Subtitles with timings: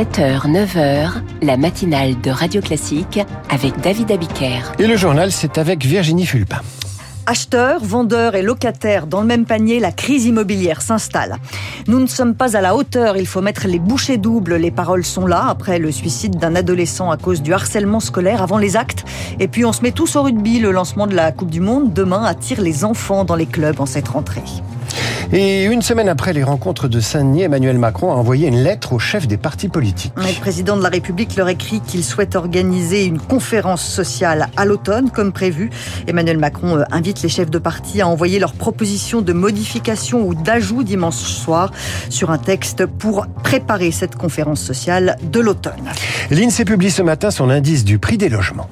[0.00, 1.10] 7h, 9h,
[1.42, 3.20] la matinale de Radio Classique
[3.50, 4.72] avec David Abiker.
[4.78, 6.60] Et le journal, c'est avec Virginie Fulpin.
[7.26, 11.36] Acheteurs, vendeurs et locataires dans le même panier, la crise immobilière s'installe.
[11.86, 14.54] Nous ne sommes pas à la hauteur, il faut mettre les bouchées doubles.
[14.54, 18.56] Les paroles sont là après le suicide d'un adolescent à cause du harcèlement scolaire avant
[18.56, 19.04] les actes.
[19.38, 20.60] Et puis on se met tous au rugby.
[20.60, 23.86] Le lancement de la Coupe du Monde demain attire les enfants dans les clubs en
[23.86, 24.44] cette rentrée.
[25.32, 28.98] Et une semaine après les rencontres de Saint-Denis, Emmanuel Macron a envoyé une lettre aux
[28.98, 30.12] chefs des partis politiques.
[30.16, 35.08] Le président de la République leur écrit qu'il souhaite organiser une conférence sociale à l'automne,
[35.10, 35.70] comme prévu.
[36.08, 40.34] Emmanuel Macron euh, invite les chefs de parti à envoyer leurs propositions de modification ou
[40.34, 41.70] d'ajout dimanche soir
[42.08, 45.92] sur un texte pour préparer cette conférence sociale de l'automne.
[46.32, 48.68] L'INSEE publie ce matin son indice du prix des logements.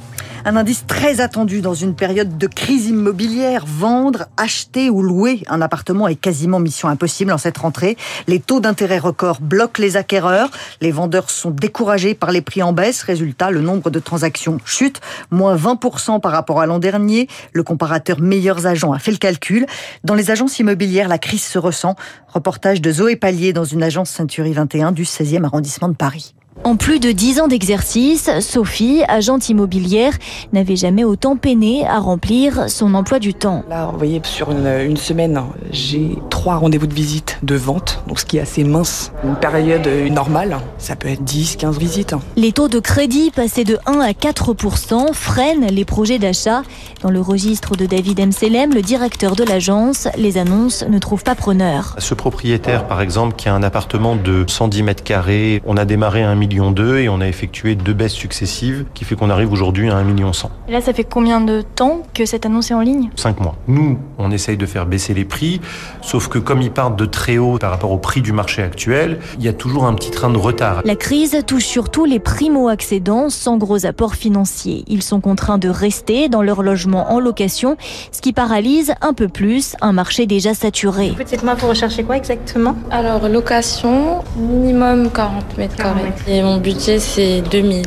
[0.49, 3.67] Un indice très attendu dans une période de crise immobilière.
[3.67, 7.99] Vendre, acheter ou louer un appartement est quasiment mission impossible en cette rentrée.
[8.29, 10.49] Les taux d'intérêt records bloquent les acquéreurs.
[10.81, 13.03] Les vendeurs sont découragés par les prix en baisse.
[13.03, 17.29] Résultat, le nombre de transactions chute, moins 20% par rapport à l'an dernier.
[17.53, 19.67] Le comparateur Meilleurs Agents a fait le calcul.
[20.03, 21.95] Dans les agences immobilières, la crise se ressent.
[22.27, 26.35] Reportage de Zoé Pallier dans une agence Century 21 du 16e arrondissement de Paris.
[26.65, 30.13] En plus de 10 ans d'exercice, Sophie, agente immobilière,
[30.53, 33.65] n'avait jamais autant peiné à remplir son emploi du temps.
[33.71, 38.21] Là, vous voyez, sur une, une semaine, j'ai trois rendez-vous de visite de vente, donc
[38.21, 39.13] ce qui est assez mince.
[39.25, 42.15] Une période normale, ça peut être 10, 15 visites.
[42.37, 46.63] Les taux de crédit passés de 1 à 4% freinent les projets d'achat.
[47.03, 51.35] Dans le registre de David Mselem, le directeur de l'agence, les annonces ne trouvent pas
[51.35, 51.95] preneur.
[51.99, 56.23] Ce propriétaire, par exemple, qui a un appartement de 110 mètres carrés, on a démarré
[56.23, 59.97] 1 million et on a effectué deux baisses successives qui fait qu'on arrive aujourd'hui à
[59.97, 60.51] 1 million 100.
[60.69, 63.11] Et là, ça fait combien de temps que cette annonce est en ligne?
[63.17, 63.57] 5 mois.
[63.67, 65.61] Nous, on essaye de faire baisser les prix,
[66.03, 69.19] sauf que comme ils partent de très haut par rapport au prix du marché actuel,
[69.39, 70.83] il y a toujours un petit train de retard.
[70.85, 74.85] La crise touche surtout les primo-accédants sans gros apports financiers.
[74.89, 77.77] Ils sont contraints de rester dans leur logement en location,
[78.13, 81.13] ce qui paralyse un peu plus un marché déjà saturé.
[81.27, 82.77] Dites-moi, vous recherchez quoi exactement?
[82.91, 86.13] Alors, location, minimum 40 mètres carrés.
[86.27, 87.87] Et mon budget, c'est 2000.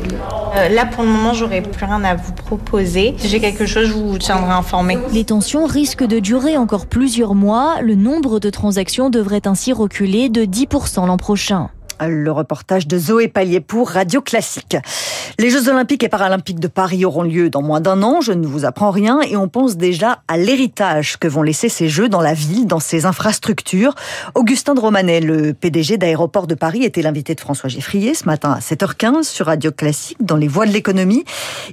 [0.54, 3.14] Euh, là, pour le moment, j'aurais plus rien à vous proposer.
[3.18, 4.98] Si j'ai quelque chose, je vous tiendrai informé.
[5.12, 7.80] Les tensions risquent de durer encore plusieurs mois.
[7.80, 11.70] Le nombre de transactions devrait ainsi reculer de 10% l'an prochain.
[12.08, 14.76] Le reportage de Zoé Pallier pour Radio Classique.
[15.38, 18.46] Les Jeux Olympiques et Paralympiques de Paris auront lieu dans moins d'un an, je ne
[18.46, 22.20] vous apprends rien, et on pense déjà à l'héritage que vont laisser ces Jeux dans
[22.20, 23.94] la ville, dans ses infrastructures.
[24.34, 28.52] Augustin de Romanet, le PDG d'Aéroport de Paris, était l'invité de François Geffrier ce matin
[28.52, 31.24] à 7h15 sur Radio Classique dans les voies de l'économie.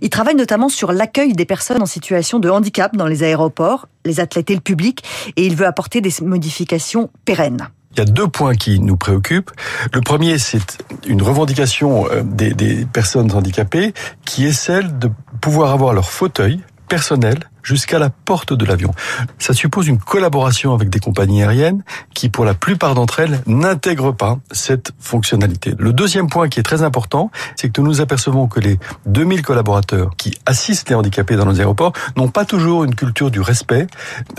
[0.02, 4.20] Il travaille notamment sur l'accueil des personnes en situation de handicap dans les aéroports, les
[4.20, 5.04] athlètes et le public,
[5.36, 7.70] et il veut apporter des modifications pérennes.
[7.92, 9.52] Il y a deux points qui nous préoccupent.
[9.94, 10.78] Le premier, c'est
[11.08, 13.94] une revendication des, des, personnes handicapées
[14.26, 15.10] qui est celle de
[15.42, 18.96] pouvoir avoir leur fauteuil personnel jusqu'à la porte de l'avion.
[19.38, 21.84] Ça suppose une collaboration avec des compagnies aériennes
[22.16, 25.76] qui, pour la plupart d'entre elles, n'intègrent pas cette fonctionnalité.
[25.78, 29.44] Le deuxième point qui est très important, c'est que nous nous apercevons que les 2000
[29.44, 33.86] collaborateurs qui assistent les handicapés dans nos aéroports n'ont pas toujours une culture du respect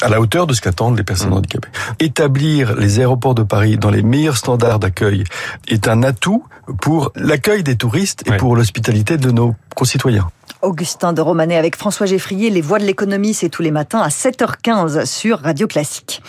[0.02, 1.68] à la hauteur de ce qu'attendent les personnes handicapées.
[2.00, 5.22] Établir les aéroports de Paris dans les meilleurs standards d'accueil
[5.68, 6.44] est un atout
[6.80, 8.36] pour l'accueil des touristes et ouais.
[8.38, 10.28] pour l'hospitalité de nos concitoyens.
[10.62, 12.50] Augustin de Romanet avec François Geffrier.
[12.50, 16.22] Les voix de l'économie, c'est tous les matins à 7h15 sur Radio Classique.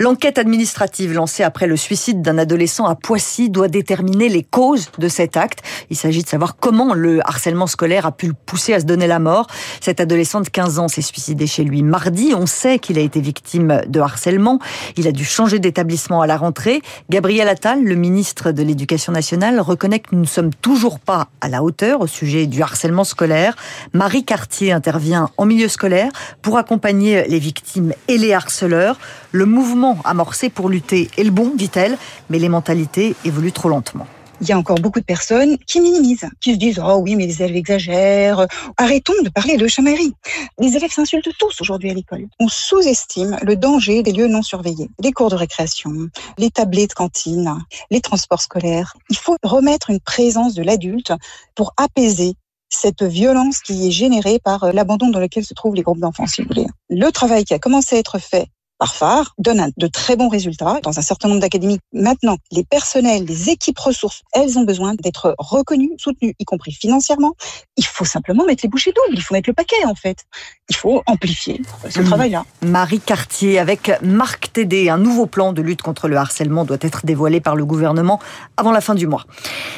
[0.00, 5.06] L'enquête administrative lancée après le suicide d'un adolescent à Poissy doit déterminer les causes de
[5.06, 5.60] cet acte.
[5.90, 9.06] Il s'agit de savoir comment le harcèlement scolaire a pu le pousser à se donner
[9.06, 9.46] la mort.
[9.80, 12.32] Cet adolescent de 15 ans s'est suicidé chez lui mardi.
[12.36, 14.58] On sait qu'il a été victime de harcèlement.
[14.96, 16.82] Il a dû changer d'établissement à la rentrée.
[17.10, 21.48] Gabriel Attal, le ministre de l'Éducation nationale, reconnaît que nous ne sommes toujours pas à
[21.48, 23.54] la hauteur au sujet du harcèlement scolaire.
[23.92, 26.10] Marie Cartier intervient en milieu scolaire
[26.42, 28.98] pour accompagner les victimes et les harceleurs.
[29.32, 31.98] Le mouvement amorcé pour lutter est le bon, dit-elle,
[32.30, 34.06] mais les mentalités évoluent trop lentement.
[34.40, 37.26] Il y a encore beaucoup de personnes qui minimisent, qui se disent oh oui mais
[37.26, 38.46] les élèves exagèrent.
[38.76, 40.12] Arrêtons de parler de chamaillerie.
[40.58, 42.26] Les élèves s'insultent tous aujourd'hui à l'école.
[42.40, 45.92] On sous-estime le danger des lieux non surveillés, les cours de récréation,
[46.36, 47.58] les tablés de cantine,
[47.90, 48.94] les transports scolaires.
[49.08, 51.12] Il faut remettre une présence de l'adulte
[51.54, 52.34] pour apaiser
[52.74, 56.42] cette violence qui est générée par l'abandon dans lequel se trouvent les groupes d'enfants, si
[56.42, 56.66] vous voulez.
[56.90, 58.48] Le travail qui a commencé à être fait
[58.78, 61.78] par phare donne de très bons résultats dans un certain nombre d'académies.
[61.92, 67.34] Maintenant, les personnels, les équipes ressources, elles ont besoin d'être reconnues, soutenues, y compris financièrement.
[67.76, 70.24] Il faut simplement mettre les bouchées doubles, il faut mettre le paquet en fait.
[70.70, 71.60] Il faut amplifier
[71.90, 72.04] ce Mmh.
[72.04, 72.44] travail-là.
[72.62, 74.88] Marie Cartier avec Marc Tédé.
[74.88, 78.20] Un nouveau plan de lutte contre le harcèlement doit être dévoilé par le gouvernement
[78.56, 79.24] avant la fin du mois.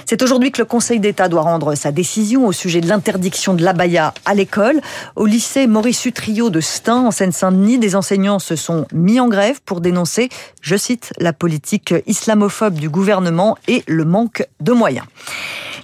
[0.07, 3.63] C'est aujourd'hui que le Conseil d'État doit rendre sa décision au sujet de l'interdiction de
[3.63, 4.81] l'abaya à l'école.
[5.17, 9.61] Au lycée Maurice Utrio de Stein, en Seine-Saint-Denis, des enseignants se sont mis en grève
[9.65, 10.29] pour dénoncer,
[10.61, 15.07] je cite, la politique islamophobe du gouvernement et le manque de moyens.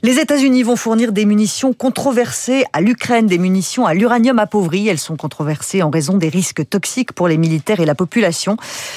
[0.05, 4.89] Les États-Unis vont fournir des munitions controversées à l'Ukraine, des munitions à l'uranium appauvri.
[4.89, 8.57] Elles sont controversées en raison des risques toxiques pour les militaires et la population.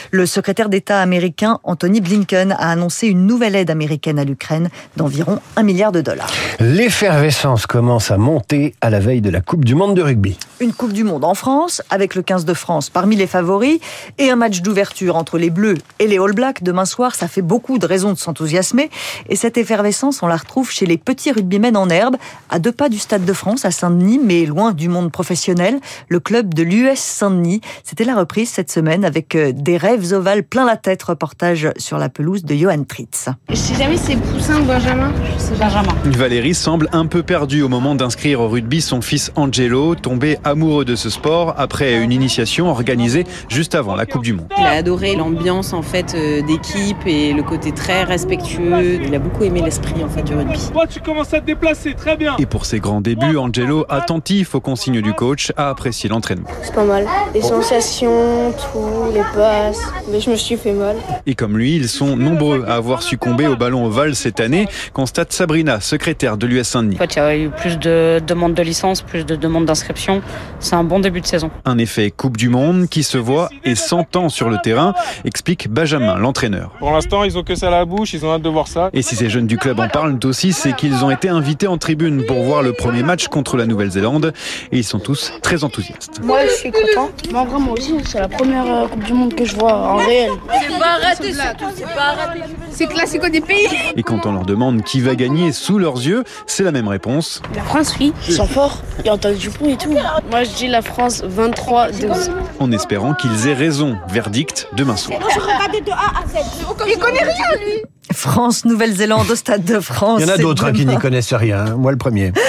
[0.09, 5.41] Le secrétaire d'État américain Anthony Blinken a annoncé une nouvelle aide américaine à l'Ukraine d'environ
[5.55, 6.33] un milliard de dollars.
[6.59, 10.39] L'effervescence commence à monter à la veille de la Coupe du Monde de rugby.
[10.59, 13.79] Une Coupe du Monde en France, avec le 15 de France parmi les favoris,
[14.17, 17.43] et un match d'ouverture entre les Bleus et les All Blacks demain soir, ça fait
[17.43, 18.89] beaucoup de raisons de s'enthousiasmer.
[19.29, 22.15] Et cette effervescence, on la retrouve chez les petits rugbymen en herbe,
[22.49, 26.19] à deux pas du Stade de France, à Saint-Denis, mais loin du monde professionnel, le
[26.19, 27.61] club de l'US Saint-Denis.
[27.83, 31.97] C'était la reprise cette semaine avec euh, des rêves ovales plein la tête, reportage sur
[31.97, 33.29] la pelouse de Johan Tritz.
[33.49, 35.11] Je sais jamais si c'est Poussin ou Benjamin.
[35.37, 35.93] C'est Benjamin.
[36.05, 40.85] Valérie semble un peu perdue au moment d'inscrire au rugby son fils Angelo, tombé amoureux
[40.85, 44.47] de ce sport après une initiation organisée juste avant la Coupe du Monde.
[44.57, 49.01] Il a adoré l'ambiance en fait euh, d'équipe et le côté très respectueux.
[49.03, 50.59] Il a beaucoup aimé l'esprit en fait du rugby.
[50.85, 52.35] Toi, tu commences à te déplacer, très bien.
[52.37, 56.47] Et pour ses grands débuts, Angelo, attentif aux consignes du coach, a apprécié l'entraînement.
[56.61, 57.07] C'est pas mal.
[57.33, 59.81] Les sensations, tout, les passes.
[60.11, 60.95] Mais je me suis fait mal.
[61.25, 65.33] Et comme lui, ils sont nombreux à avoir succombé au ballon ovale cette année, constate
[65.33, 66.97] Sabrina, secrétaire de l'US Saint-Denis.
[66.97, 70.21] En fait, il y a eu plus de demandes de licence, plus de demandes d'inscription.
[70.59, 71.49] C'est un bon début de saison.
[71.65, 74.93] Un effet Coupe du Monde qui se voit et s'entend sur le terrain,
[75.23, 76.73] explique Benjamin, l'entraîneur.
[76.77, 78.91] Pour l'instant, ils ont que ça à la bouche, ils ont hâte de voir ça.
[78.93, 81.77] Et si ces jeunes du club en parlent aussi, c'est qu'ils ont été invités en
[81.77, 84.33] tribune pour voir le premier match contre la Nouvelle-Zélande
[84.71, 86.21] et ils sont tous très enthousiastes.
[86.23, 87.09] Moi, je suis content.
[87.31, 90.31] Moi aussi, c'est la première euh, Coupe du Monde que je vois en réel.
[90.61, 92.39] C'est pas raté, c'est pas raté.
[92.71, 93.67] C'est classique des pays.
[93.95, 97.41] Et quand on leur demande qui va gagner sous leurs yeux, c'est la même réponse.
[97.55, 98.13] La France, oui.
[98.27, 98.81] Ils sont forts.
[98.99, 99.89] Il y a Antoine Dupont et tout.
[100.29, 102.31] Moi, je dis la France 23-12.
[102.59, 103.97] En espérant qu'ils aient raison.
[104.09, 105.19] Verdict demain soir.
[105.33, 106.43] Je regardais de A à Z.
[106.87, 107.83] Il connaît rien, lui.
[108.13, 110.21] France, Nouvelle-Zélande au Stade de France.
[110.21, 111.65] Il y en a d'autres hein, qui n'y connaissent rien.
[111.65, 111.75] hein.
[111.77, 112.31] Moi, le premier.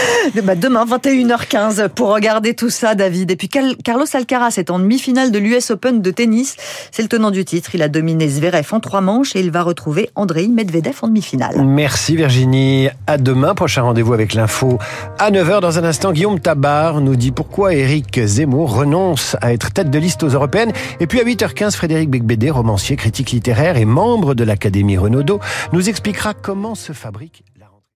[0.43, 3.31] Bah, demain, 21h15, pour regarder tout ça, David.
[3.31, 6.57] Et puis, Carlos Alcaraz est en demi-finale de l'US Open de tennis.
[6.91, 7.71] C'est le tenant du titre.
[7.75, 11.65] Il a dominé Zverev en trois manches et il va retrouver Andrei Medvedev en demi-finale.
[11.65, 12.89] Merci Virginie.
[13.07, 13.55] À demain.
[13.55, 14.79] Prochain rendez-vous avec l'info
[15.19, 15.61] à 9h.
[15.61, 19.99] Dans un instant, Guillaume Tabar nous dit pourquoi Éric Zemmour renonce à être tête de
[19.99, 20.73] liste aux européennes.
[20.99, 25.39] Et puis à 8h15, Frédéric Becbédé, romancier, critique littéraire et membre de l'Académie Renaudot,
[25.73, 27.45] nous expliquera comment se fabrique